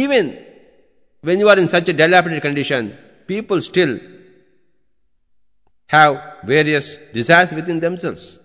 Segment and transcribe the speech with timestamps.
[0.00, 0.26] even
[1.20, 3.98] when you are in such a dilapidated condition, people still
[5.88, 6.86] have various
[7.18, 8.40] desires within themselves.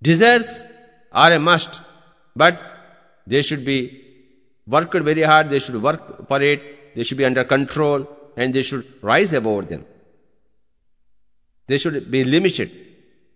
[0.00, 0.64] Desires
[1.12, 1.82] are a must,
[2.36, 2.60] but
[3.26, 3.78] they should be
[4.66, 8.06] worked very hard, they should work for it, they should be under control,
[8.36, 9.84] and they should rise above them.
[11.66, 12.70] They should be limited,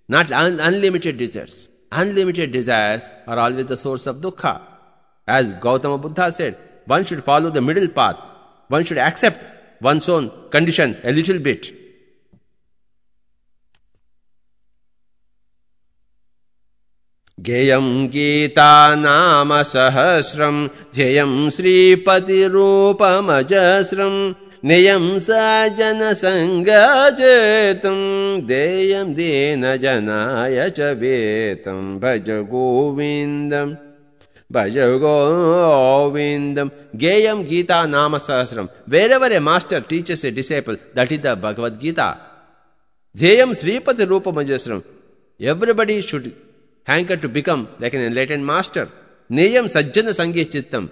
[0.09, 4.62] not un- unlimited desires Unlimited desires are always the source of dukkha.
[5.28, 8.18] As Gautama Buddha said, one should follow the middle path.
[8.68, 11.84] One should accept one's own condition a little bit.
[17.42, 20.60] गेयं गीता नाम सहस्रम्
[20.96, 24.20] ध्येयं श्रीपतिरूपमजस्रम्
[24.65, 26.67] नियम सा संग
[27.19, 27.99] चेतम
[28.47, 30.95] देयम दीन जनाय च
[32.03, 33.77] भज गोविंदम
[34.51, 41.39] भज गोविंदम गेयम गीता नाम सहस्रम where where master, teaches a disciple, that is the
[41.43, 42.09] Bhagavadgita.
[43.17, 44.81] ध्येयम श्रीपति रूप मंजस्रम
[45.41, 46.31] everybody should
[46.87, 48.87] hanker to become like an enlightened master
[49.31, 50.89] नियम सज्जन संगीत चित्तम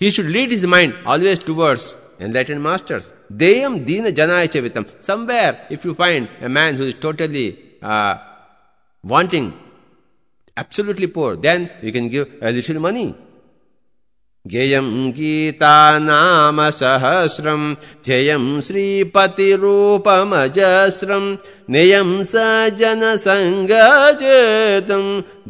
[0.00, 3.12] he should lead his mind always towards enlightened masters.
[3.32, 4.86] Deyam dina janaya chavitam.
[5.00, 8.18] Somewhere, if you find a man who is totally uh,
[9.02, 9.52] wanting,
[10.56, 13.14] absolutely poor, then you can give a little money.
[14.48, 17.64] गेयं गीतानामसहस्रम्
[18.04, 21.26] ध्येयं श्रीपतिरूपमजस्रम्
[21.74, 22.32] नियं स
[22.80, 23.50] जनसङ्गजेतम्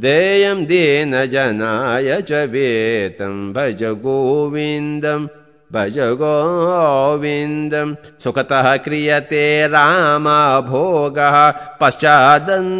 [0.05, 5.31] देयं दीनजनाय च वेतम् भज गोविन्दम्
[5.73, 12.75] भज गोविन्दम् सुखतः क्रियते रामभोगः, पश्चादन्तशरीरे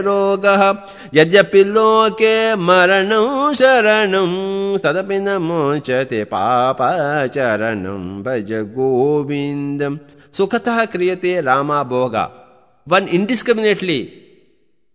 [0.00, 0.74] रोगः।
[1.14, 4.32] यद्यपि लोके मरणं शरणं,
[4.78, 9.98] तदपि न मोचते पापचरणं। भज गोविन्दम्
[10.32, 12.46] सुखतः क्रियते रामभोग।
[12.92, 14.04] One indiscriminately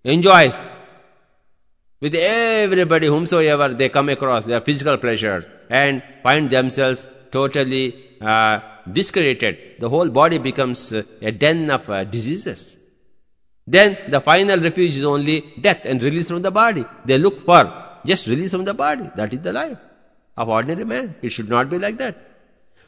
[0.08, 0.54] enjoys
[2.02, 8.60] with everybody whomsoever they come across their physical pleasures and find themselves totally uh,
[8.92, 9.80] discredited.
[9.80, 12.78] The whole body becomes uh, a den of uh, diseases.
[13.68, 16.84] Then the final refuge is only death and release from the body.
[17.06, 17.72] They look for
[18.06, 19.10] just release from the body.
[19.16, 19.78] That is the life
[20.36, 21.16] of ordinary man.
[21.22, 22.18] It should not be like that.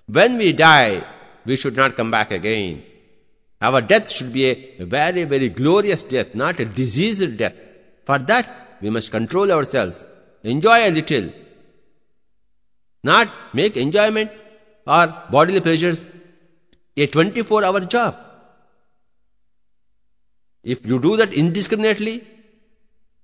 [0.07, 1.03] When we die,
[1.45, 2.83] we should not come back again.
[3.61, 7.71] Our death should be a very, very glorious death, not a diseased death.
[8.05, 10.05] For that, we must control ourselves,
[10.43, 11.31] enjoy a little,
[13.03, 14.29] not make enjoyment
[14.85, 16.07] or bodily pleasures
[16.97, 18.17] a 24 hour job.
[20.63, 22.25] If you do that indiscriminately,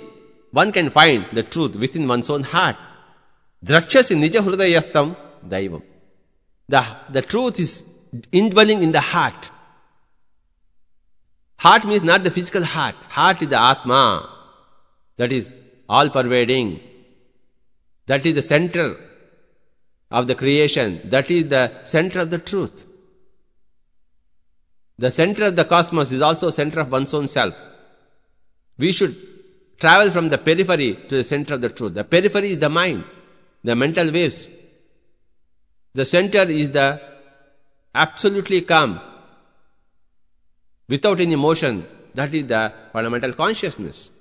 [0.52, 2.76] one can find the truth within one's own heart.
[3.64, 5.16] Drakshasi nija hrudayastam
[5.48, 5.84] daivam.
[6.68, 7.84] The, the truth is
[8.32, 9.52] indwelling in the heart.
[11.58, 12.96] Heart means not the physical heart.
[13.10, 14.30] Heart is the Atma.
[15.18, 15.50] That is
[15.88, 16.80] all pervading.
[18.08, 18.98] That is the center
[20.10, 21.02] of the creation.
[21.10, 22.86] That is the center of the truth.
[24.98, 27.54] The center of the cosmos is also center of one's own self.
[28.78, 29.16] We should
[29.80, 31.94] travel from the periphery to the center of the truth.
[31.94, 33.04] The periphery is the mind
[33.64, 34.50] the mental waves.
[35.94, 37.02] The center is the
[37.94, 39.00] absolutely calm,
[40.88, 41.86] without any motion.
[42.14, 44.12] That is the fundamental consciousness.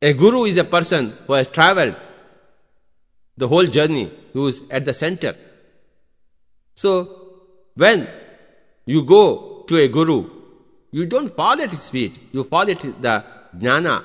[0.00, 1.96] A guru is a person who has traveled
[3.36, 5.34] the whole journey, who is at the center.
[6.74, 6.92] So,
[7.74, 8.06] when
[8.84, 10.30] you go to a guru,
[10.92, 13.24] you don't fall at his feet, you fall at the
[13.56, 14.04] jnana.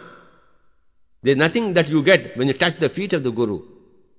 [1.23, 3.61] There's nothing that you get when you touch the feet of the guru.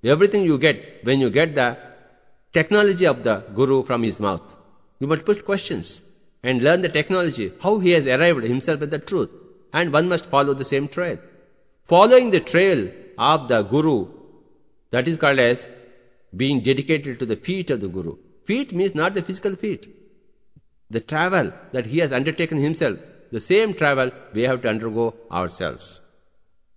[0.05, 1.77] Everything you get when you get the
[2.53, 4.57] technology of the guru from his mouth.
[5.01, 6.03] You must put questions
[6.43, 9.31] and learn the technology, how he has arrived himself at the truth.
[9.73, 11.19] And one must follow the same trail.
[11.85, 14.09] Following the trail of the guru,
[14.91, 15.69] that is called as
[16.37, 18.17] being dedicated to the feet of the guru.
[18.45, 19.87] Feet means not the physical feet.
[20.91, 22.99] The travel that he has undertaken himself,
[23.31, 26.03] the same travel we have to undergo ourselves.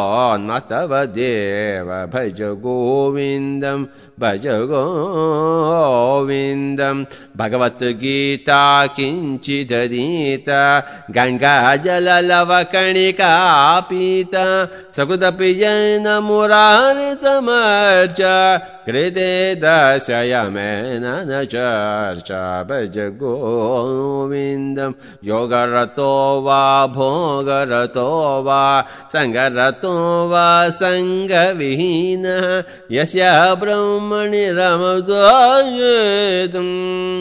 [0.48, 3.80] न तव देव। भज गोविन्दं
[4.20, 6.89] भज गोविन्दम्
[7.40, 8.62] भगवद्गीता
[8.96, 10.50] किञ्चिदधीत
[11.18, 12.44] गङ्गाजललवकणिका
[13.90, 14.46] पीता
[14.98, 18.22] सकृदपि येन मुरारिसमर्च
[18.90, 19.32] कृते
[19.64, 22.30] दशयमेन न चर्च
[22.70, 24.98] भज गोविन्दम्
[25.30, 26.14] योगरतो
[26.46, 26.64] वा
[26.96, 28.08] भोगरतो
[28.48, 28.62] वा
[29.14, 29.94] सङ्गरतो
[30.32, 30.48] वा
[30.80, 32.46] सङ्गविहीनः
[32.98, 33.24] यस्य
[33.62, 35.68] ब्रह्मणि रमद्वायेतुम्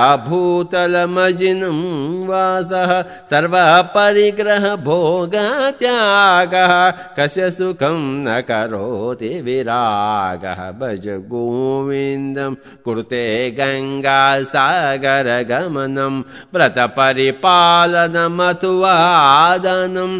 [2.30, 2.90] वासः
[3.30, 6.72] सर्वपरिग्रह भोगत्यागः
[7.18, 12.52] कस्य सुखं न करोति विरागः भज गोविन्दं
[12.84, 13.24] कुरुते
[13.58, 14.20] गङ्गा
[14.52, 16.14] सागरगमनं
[18.78, 20.12] व्रतपरिपालनमथुवादनं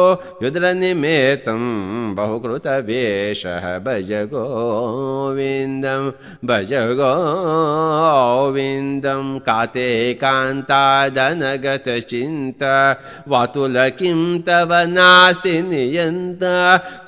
[0.43, 1.70] युद्रनिमेतम्
[2.15, 6.13] बहुकृतवेषः भज गोविन्दं
[6.45, 12.97] भज गोविन्दं। काते कान्तादनगतचिन्ता
[13.29, 16.41] वातुल किं तव नास्ति नियन्त।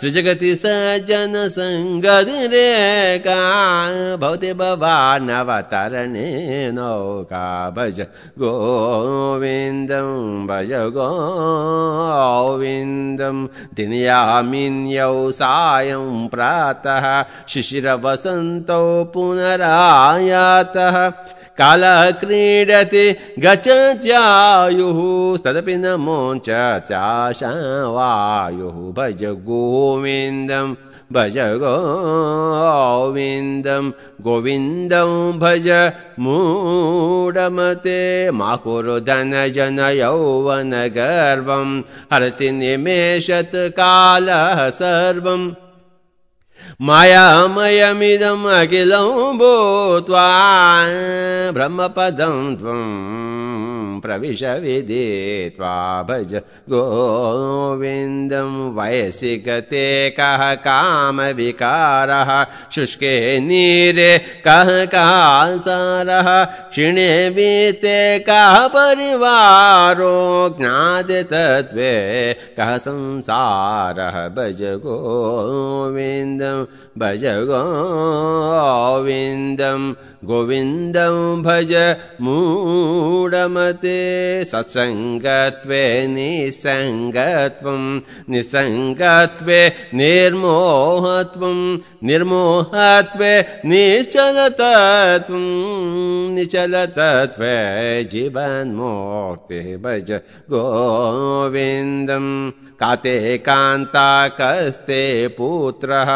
[0.00, 0.62] त्रिजगति स
[1.09, 1.76] जनसङ्गदिरेका
[4.16, 8.07] भवति भवानवतरणे नौका। भज
[8.38, 13.47] गोविन्दं भज गोविन्दं
[14.52, 21.12] दिनयामिन्यौ सायं प्रातः शिशिरवसन्तौ पुनरायातः।
[21.59, 38.57] कालः क्रीडति गच्छत्यायुः तदपि न मोञ्च चाशावायुः भज गोविन्दम् भज गोविन्दं गोविन्दं भज मूढमते। मा
[38.57, 45.50] कुरु धनजन यौवनगर्वं हरति निमेषत् कालः सर्वम्।
[46.81, 50.28] मायामयमिदम् अखिलं भूत्वा
[51.52, 53.32] ब्रह्मपदं त्वम्
[54.02, 55.76] प्रविश विदित्वा
[56.11, 56.32] भज
[56.73, 62.30] गोविन्दं वयसि गते कः कामविकारः
[62.75, 64.12] शुष्के नीरे
[64.47, 70.14] कः कासारः क्षिणे वीते कः परिवारो
[70.59, 71.92] ज्ञाते तत्त्वे
[72.59, 76.59] कः संसारः। भज गोविन्दं
[76.99, 79.82] भज गोविन्दं
[80.28, 81.73] गोविन्दं भज
[82.21, 83.92] मूढमते
[84.51, 85.83] सत्सङ्गत्वे
[86.15, 87.85] निसङ्गत्वं
[88.33, 89.61] निसङ्गत्वे
[90.01, 91.59] निर्मोहत्वं
[92.09, 93.33] निर्मोहत्वे
[93.73, 95.47] निश्चलतत्वं
[96.35, 97.55] निचलतत्वे
[98.13, 100.11] जीवन्मुक्तिः भज
[100.53, 102.27] गोविन्दं
[102.83, 103.17] काते
[103.49, 104.09] कान्ता
[104.41, 105.03] कस्ते
[105.39, 106.11] पुत्रः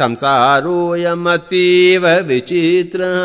[0.00, 3.18] संसारोऽयमतीव विचित्रः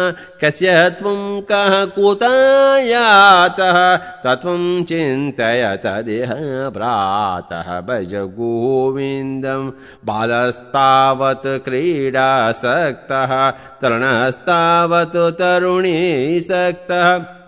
[0.44, 1.20] कस्य त्वं
[1.52, 3.78] कः कुतायातः
[4.24, 9.72] तत्त्वं चिन्तय तदिह प्रातः भज गोविन्दं।
[10.06, 17.43] बालस्तावत् क्रीडासक्तः तरुणस्तावत् तरुणीसक्तः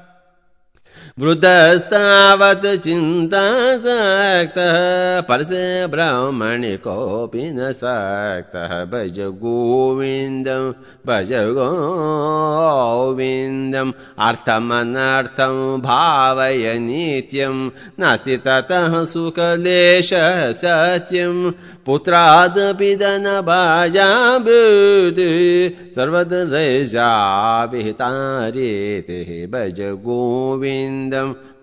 [1.20, 4.78] वृद्धस्तावत् चिन्तासक्तः
[5.28, 10.74] परसे ब्राह्मणि कोऽपि न सक्तः। भज गोविन्दम्
[11.08, 13.92] भज गोविन्दम्
[14.28, 17.70] अर्थमनर्थम् भावय नित्यम्
[18.00, 21.52] नास्ति ततः सुखलेशः सत्यम्
[21.86, 25.30] पुत्रादपि धनभाजाभूति
[29.54, 31.05] भज गोविन्द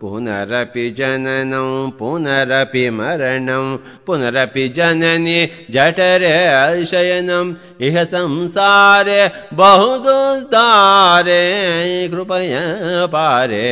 [0.03, 3.67] पुनरपि जननं पुनरपि मरणं
[4.07, 5.39] पुनरपि जननि
[5.75, 6.33] जठरे
[6.91, 7.53] शयनम्
[7.87, 9.21] इह संसारे
[9.61, 11.37] बहुदुस्तारे
[12.15, 12.63] कृपया
[13.13, 13.69] पारे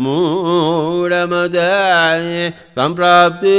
[0.04, 1.46] मूढमदाय
[2.76, 3.56] सम्प्राप्ति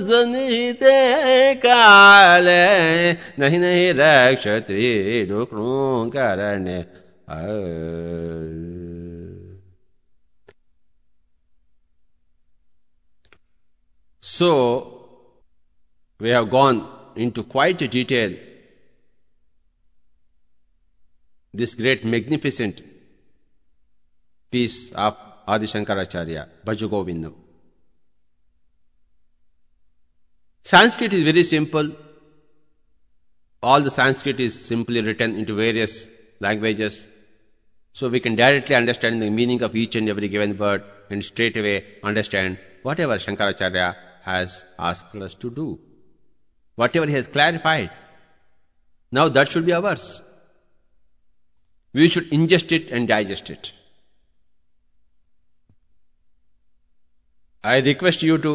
[0.00, 5.44] दे काले नहीं नहीं रक्षत्रु
[6.16, 6.68] करण
[14.22, 14.52] so
[16.20, 16.82] we have gone
[17.30, 18.38] into quite detail
[21.54, 22.80] this great magnificent
[24.52, 25.14] piece of
[25.50, 27.32] Adishankaracharya Bhajagovindam
[30.72, 31.90] Sanskrit is very simple.
[33.62, 36.08] All the Sanskrit is simply written into various
[36.40, 37.08] languages.
[37.92, 41.56] So we can directly understand the meaning of each and every given word and straight
[41.56, 45.78] away understand whatever Shankaracharya has asked us to do.
[46.74, 47.90] Whatever he has clarified.
[49.10, 50.20] Now that should be ours
[51.98, 53.72] we should ingest it and digest it.
[57.64, 58.52] I request you to,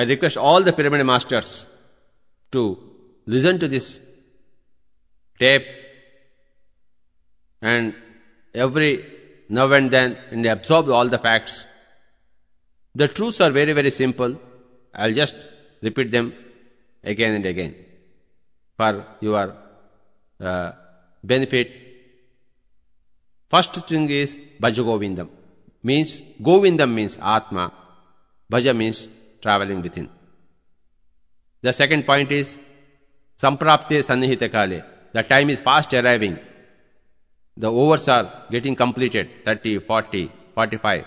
[0.00, 1.68] I request all the pyramid masters
[2.52, 2.62] to
[3.26, 4.00] listen to this
[5.38, 5.66] tape
[7.62, 7.94] and
[8.54, 8.90] every
[9.48, 11.66] now and then and absorb all the facts.
[12.94, 14.40] The truths are very, very simple.
[14.94, 15.36] I'll just
[15.82, 16.34] repeat them
[17.02, 17.74] again and again
[18.76, 19.56] for your
[20.40, 20.72] uh,
[21.22, 21.68] benefit
[23.54, 25.28] First thing is Bhaja Govindam.
[25.80, 27.72] Means Govindam means Atma.
[28.50, 29.08] Bhaja means
[29.44, 30.08] traveling within.
[31.66, 32.58] The second point is
[33.42, 34.80] Samprapte Sannihita Kale.
[35.16, 36.38] The time is fast arriving.
[37.56, 41.04] The overs are getting completed 30, 40, 45.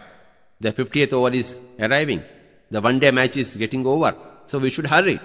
[0.60, 2.23] The 50th over is arriving.
[2.71, 4.15] The one day match is getting over.
[4.45, 5.19] So we should hurry.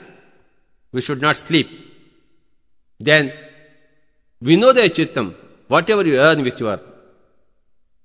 [0.92, 1.68] We should not sleep.
[2.98, 3.32] Then
[4.40, 5.34] we know the Chittam.
[5.68, 6.78] Whatever you earn with your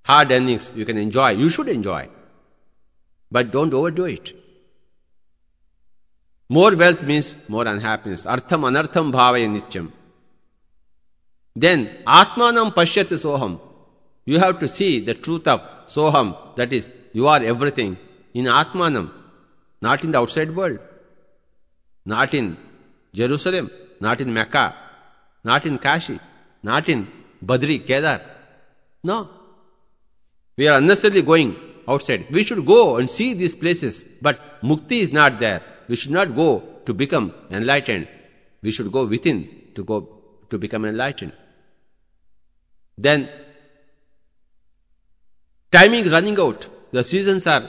[0.06, 1.30] hard earnings you can enjoy.
[1.44, 2.08] You should enjoy.
[3.32, 4.37] But don't overdo it.
[6.50, 8.26] More wealth means more unhappiness.
[8.26, 9.92] Artham anartham bhavaya nityam.
[11.56, 13.60] Then atmanam pashyati soham.
[14.26, 16.56] You have to see the truth of soham.
[16.56, 17.98] That is, you are everything
[18.34, 19.12] in atmanam,
[19.82, 20.80] not in the outside world.
[22.06, 22.58] Not in
[23.14, 24.74] Jerusalem, not in Mecca,
[25.44, 26.20] not in Kashi,
[26.64, 27.08] not in
[27.44, 28.22] Badri, Kedar.
[29.04, 29.30] No.
[30.56, 31.56] We are unnecessarily going
[31.88, 32.28] outside.
[32.32, 34.06] We should go and see these places.
[34.22, 35.62] But mukti is not there.
[35.88, 38.08] We should not go to become enlightened.
[38.62, 39.98] We should go within to go
[40.50, 41.34] to become enlightened.
[42.98, 43.30] Then
[45.72, 46.68] timing is running out.
[46.92, 47.64] The seasons are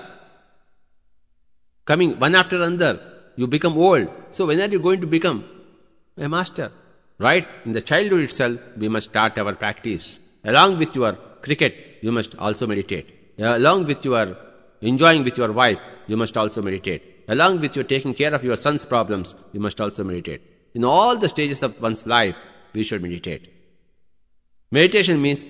[1.84, 3.00] coming one after another.
[3.36, 4.08] You become old.
[4.30, 5.44] So when are you going to become
[6.16, 6.72] a master?
[7.18, 7.46] Right?
[7.64, 10.18] In the childhood itself, we must start our practice.
[10.44, 13.34] Along with your cricket, you must also meditate.
[13.38, 14.36] Along with your
[14.80, 17.02] enjoying with your wife, you must also meditate.
[17.28, 20.40] Along with your taking care of your son's problems, you must also meditate.
[20.74, 22.36] In all the stages of one's life,
[22.72, 23.52] we should meditate.
[24.70, 25.46] Meditation means,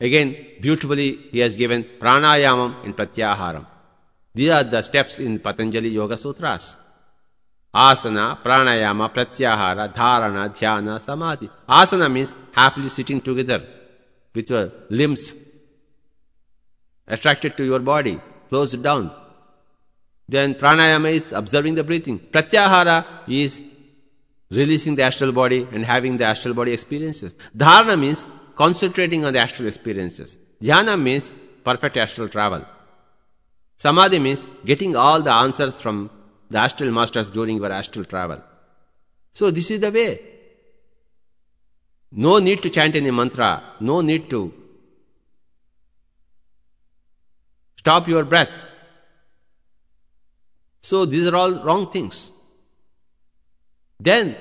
[0.00, 3.66] again, beautifully he has given pranayamam and pratyaharam.
[4.34, 6.76] These are the steps in Patanjali Yoga Sutras.
[7.74, 11.48] Asana, pranayama, pratyahara, dharana, dhyana, samadhi.
[11.68, 13.62] Asana means happily sitting together
[14.34, 15.34] with your limbs
[17.06, 19.10] attracted to your body, closed down.
[20.28, 22.18] Then pranayama is observing the breathing.
[22.18, 23.62] Pratyahara is
[24.50, 27.34] releasing the astral body and having the astral body experiences.
[27.56, 30.36] Dharana means concentrating on the astral experiences.
[30.60, 31.32] Dhyana means
[31.64, 32.64] perfect astral travel.
[33.78, 36.10] Samadhi means getting all the answers from
[36.50, 38.42] the astral masters during your astral travel.
[39.32, 40.20] So this is the way.
[42.12, 44.54] No need to chant any mantra, no need to
[47.76, 48.48] stop your breath.
[50.88, 52.30] So these are all wrong things.
[53.98, 54.36] Then,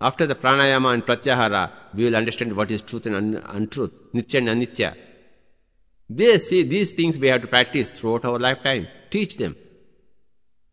[0.00, 4.38] after the pranayama and pratyahara, we will understand what is truth and un- untruth, nitya
[4.40, 4.96] and anitya.
[6.10, 8.88] They see these things we have to practice throughout our lifetime.
[9.10, 9.54] Teach them.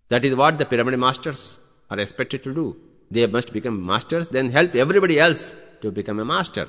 [0.10, 1.60] That is what the pyramid masters
[1.92, 2.76] are expected to do.
[3.12, 6.68] They must become masters, then help everybody else to become a master.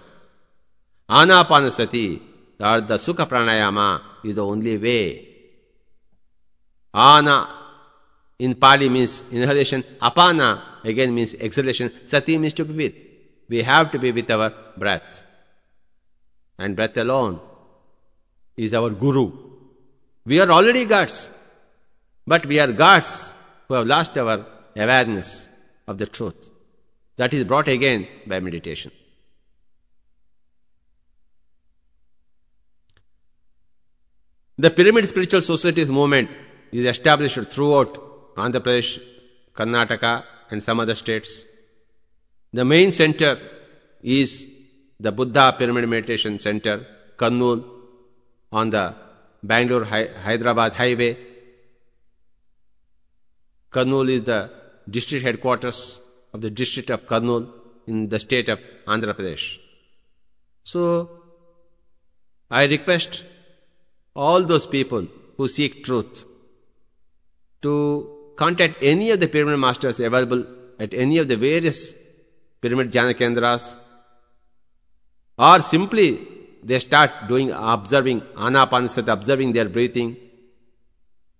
[1.08, 2.20] Anapanasati,
[2.60, 5.28] or the Sukha Pranayama, is the only way.
[6.92, 7.63] Ana
[8.44, 10.48] in Pali means inhalation, apana
[10.84, 12.94] again means exhalation, sati means to be with.
[13.48, 15.22] We have to be with our breath.
[16.58, 17.40] And breath alone
[18.56, 19.32] is our guru.
[20.26, 21.30] We are already gods,
[22.26, 23.34] but we are gods
[23.66, 24.44] who have lost our
[24.76, 25.48] awareness
[25.88, 26.50] of the truth.
[27.16, 28.92] That is brought again by meditation.
[34.58, 36.30] The Pyramid Spiritual Society's movement
[36.70, 38.03] is established throughout
[38.36, 39.00] Andhra Pradesh,
[39.54, 41.44] Karnataka, and some other states.
[42.52, 43.38] The main center
[44.02, 44.48] is
[45.00, 47.64] the Buddha Pyramid Meditation Center, Kurnool,
[48.52, 48.94] on the
[49.42, 51.16] Bangalore Hyderabad highway.
[53.72, 54.50] Kurnool is the
[54.88, 56.00] district headquarters
[56.32, 57.50] of the district of Kurnool
[57.86, 59.58] in the state of Andhra Pradesh.
[60.62, 61.10] So,
[62.50, 63.24] I request
[64.14, 66.24] all those people who seek truth
[67.62, 70.44] to contact any of the pyramid masters available
[70.78, 71.94] at any of the various
[72.60, 73.78] pyramid jhana kendras
[75.38, 76.08] or simply
[76.62, 80.16] they start doing observing anapanasati observing their breathing.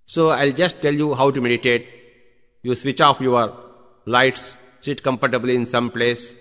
[0.07, 1.87] So i'll just tell you how to meditate.
[2.63, 3.47] You switch off your
[4.07, 6.37] lights sit comfortably in some place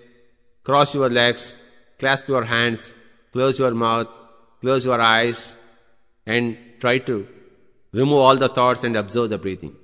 [0.64, 1.56] cross your legs
[1.98, 2.92] clasp your hands
[3.32, 4.08] close your mouth
[4.60, 5.56] close your eyes
[6.26, 7.26] and try to
[7.92, 9.74] remove all the thoughts and observe the breathing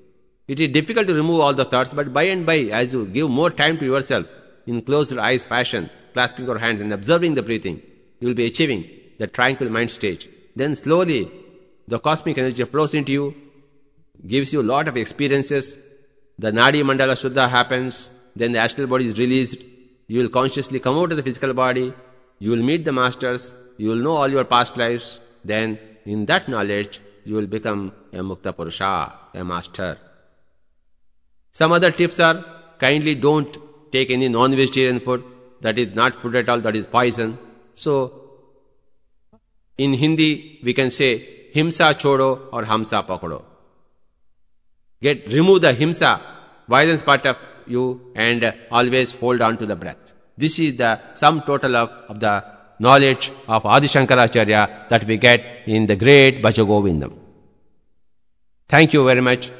[0.50, 3.30] it is difficult to remove all the thoughts, but by and by, as you give
[3.30, 4.26] more time to yourself,
[4.66, 7.80] in closed eyes fashion, clasping your hands and observing the breathing,
[8.18, 8.82] you will be achieving
[9.20, 10.28] the tranquil mind stage.
[10.56, 11.30] Then slowly,
[11.86, 13.36] the cosmic energy flows into you,
[14.26, 15.78] gives you a lot of experiences.
[16.36, 19.62] The Nadi Mandala Shuddha happens, then the astral body is released.
[20.08, 21.92] You will consciously come out of the physical body.
[22.40, 23.54] You will meet the masters.
[23.76, 25.20] You will know all your past lives.
[25.44, 29.96] Then, in that knowledge, you will become a Mukta Purusha, a master.
[31.52, 32.44] Some other tips are
[32.78, 33.56] kindly don't
[33.92, 35.24] take any non-vegetarian food.
[35.60, 37.38] That is not food at all, that is poison.
[37.74, 37.94] So,
[39.76, 43.42] in Hindi, we can say himsa chodo or hamsa pakado.
[45.02, 46.20] Get, remove the himsa,
[46.68, 47.36] violence part of
[47.66, 50.12] you and always hold on to the breath.
[50.36, 52.44] This is the sum total of, of the
[52.78, 57.12] knowledge of Adi Shankaracharya that we get in the great Bhajagovindam.
[58.68, 59.50] Thank you very much.